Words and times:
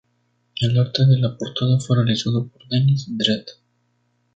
El 0.59 0.79
arte 0.79 1.05
de 1.05 1.19
la 1.19 1.37
portada 1.37 1.79
fue 1.79 1.97
realizado 1.97 2.47
por 2.47 2.67
Dennis 2.67 3.05
Dread. 3.07 3.45